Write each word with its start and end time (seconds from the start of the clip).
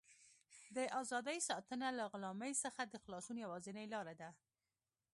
د 0.75 0.77
ازادۍ 1.01 1.39
ساتنه 1.49 1.87
له 1.97 2.03
غلامۍ 2.11 2.53
څخه 2.63 2.81
د 2.85 2.93
خلاصون 3.03 3.37
یوازینۍ 3.45 3.85
لاره 3.93 4.13
ده. 4.21 4.29